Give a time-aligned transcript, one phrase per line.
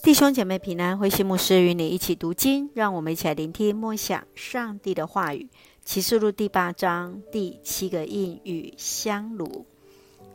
[0.00, 5.48] 弟兄姐妹平安，灰心牧师与你一起读经，让我们一起来聆听默想上帝的话语。
[5.84, 9.66] 启示录第八章第七个印与香炉。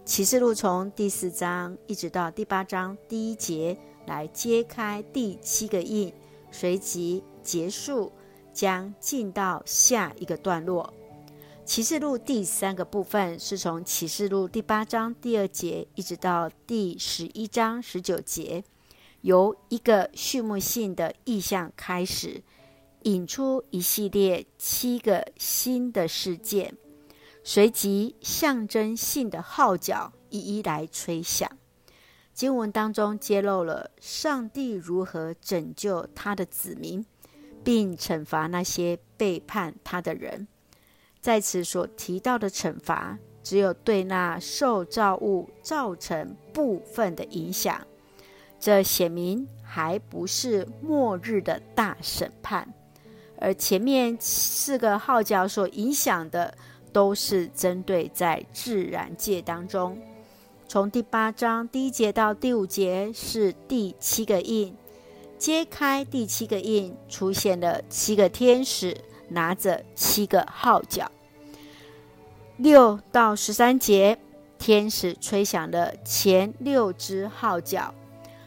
[0.03, 6.13] 启示录从第四章一直到第八章第一节来揭开第七个印，
[6.51, 8.11] 随即结束，
[8.53, 10.93] 将进到下一个段落。
[11.65, 18.63] 启示录第三个部分是从启示录第八章第二节一直到第十一章十九节。
[19.23, 22.43] 由一个序幕性的意象开始，
[23.03, 26.75] 引出一系列七个新的事件，
[27.41, 31.49] 随即象征性的号角一一来吹响。
[32.33, 37.05] 经文当中揭露了上帝如何拯救他的子民，
[37.63, 40.49] 并惩罚那些背叛他的人。
[41.21, 47.87] 在此所提到的惩罚，只有对那受造物造成部分的影响。
[48.63, 52.73] 这显明还不是末日的大审判，
[53.37, 56.57] 而前面四个号角所影响的，
[56.93, 60.01] 都是针对在自然界当中。
[60.65, 64.73] 从第八章第一节到第五节是第七个印，
[65.37, 68.95] 揭开第七个印，出现了七个天使
[69.27, 71.11] 拿着七个号角。
[72.55, 74.17] 六到十三节，
[74.57, 77.93] 天使吹响了前六支号角。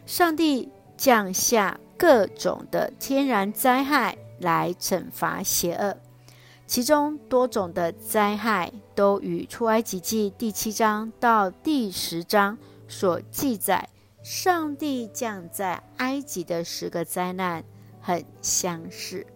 [0.06, 5.96] 上帝降下各种的天然灾害来惩罚邪恶，
[6.64, 13.88] 其中多种的灾害都与出埃及记第七章到第十章所记载
[14.22, 17.64] 上帝降在埃及的十个灾难
[18.00, 19.26] 很相似。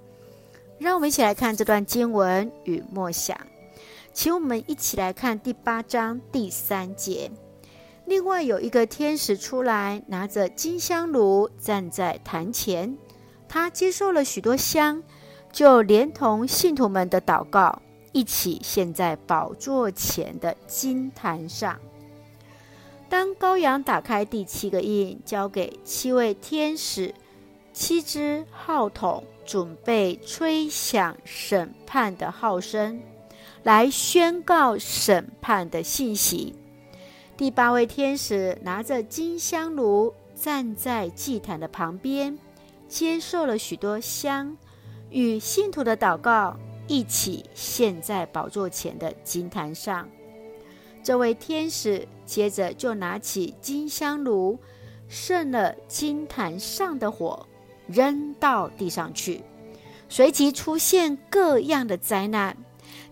[0.78, 3.36] 让我们一起来看这段经文与默想，
[4.12, 7.28] 请我们一起来看第八章第三节。
[8.06, 12.96] 另外有一个天使出来，拿着金香炉站在坛前，
[13.48, 15.02] 他接受了许多香，
[15.52, 17.80] 就连同信徒们的祷告，
[18.12, 21.78] 一起献在宝座前的金坛上。
[23.08, 27.14] 当羔羊打开第七个印，交给七位天使，
[27.72, 33.00] 七支号筒准备吹响审判的号声，
[33.62, 36.54] 来宣告审判的信息。
[37.40, 42.38] 第八位天使拿着金香炉站在祭坛的旁边，
[42.86, 44.54] 接受了许多香，
[45.08, 46.54] 与信徒的祷告
[46.86, 50.06] 一起献在宝座前的金坛上。
[51.02, 54.58] 这位天使接着就拿起金香炉，
[55.08, 57.46] 顺了金坛上的火，
[57.86, 59.40] 扔到地上去，
[60.10, 62.54] 随即出现各样的灾难。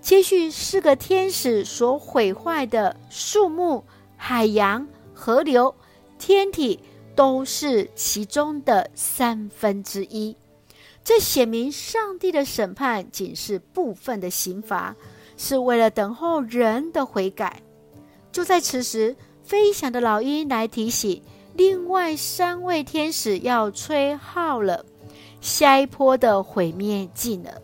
[0.03, 3.85] 接续四个天使所毁坏的树木。
[4.19, 5.75] 海洋、河流、
[6.19, 6.79] 天体
[7.15, 10.37] 都是其中的三分之一。
[11.03, 14.95] 这显明上帝的审判仅是部分的刑罚，
[15.39, 17.63] 是为了等候人的悔改。
[18.31, 21.23] 就在此时，飞翔的老鹰来提醒
[21.55, 24.85] 另外三位天使要吹号了，
[25.41, 27.63] 下一波的毁灭近了。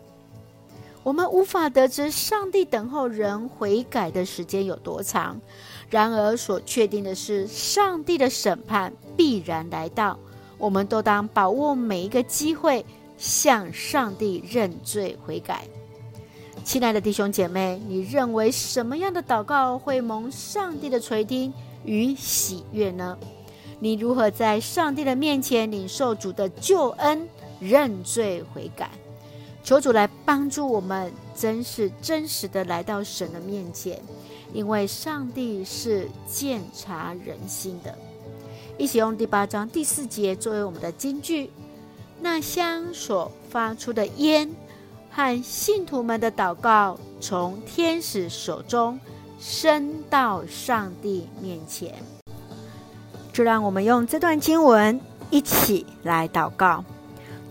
[1.05, 5.39] 我们无法得知上帝等候人悔改的时间有多长。
[5.87, 10.17] 然而，所确定的是，上帝的审判必然来到。
[10.57, 12.83] 我们都当把握每一个机会，
[13.19, 15.67] 向上帝认罪悔改。
[16.63, 23.15] 亲爱的弟兄姐妹，你认为什么样的祷告会蒙上帝的垂听与喜悦呢？
[23.79, 27.29] 你如何在上帝的面前领受主的救恩、
[27.59, 28.89] 认罪悔改？
[29.65, 33.99] 求主来帮助我们，真是真实的来到神的面前。
[34.53, 37.97] 因为上帝是鉴察人心的，
[38.77, 41.49] 一起用第八章第四节作为我们的金句。
[42.21, 44.49] 那香所发出的烟
[45.09, 48.99] 和信徒们的祷告，从天使手中
[49.39, 51.95] 升到上帝面前。
[53.33, 56.85] 就让我们用这段经文一起来祷告。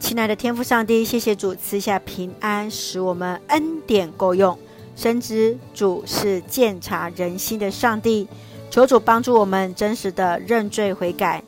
[0.05, 4.56] 亲爱的天父上帝，谢谢主赐下平安，使我们恩典够用。
[4.95, 8.29] 深知主是鉴察人心的上帝，
[8.71, 11.43] 求主帮助我们真实的认罪悔改，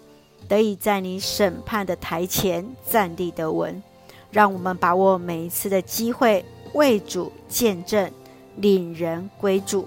[0.48, 3.82] 得以在你审判的台前站立得稳。
[4.30, 6.42] 让我们把握每一次的机会，
[6.72, 8.10] 为主见证，
[8.56, 9.86] 领人归主。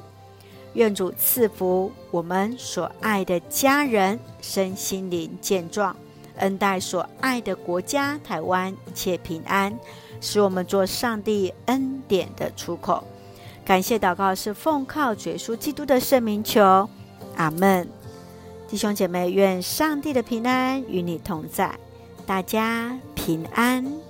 [0.73, 5.95] 愿主赐福我们所爱的家人身心灵健壮，
[6.39, 9.77] 恩待所爱的国家台湾一切平安，
[10.19, 13.03] 使我们做上帝恩典的出口。
[13.63, 16.89] 感谢祷告是奉靠主耶稣基督的圣名求，
[17.35, 17.87] 阿门。
[18.67, 21.77] 弟兄姐妹，愿上帝的平安与你同在，
[22.25, 24.08] 大家平安。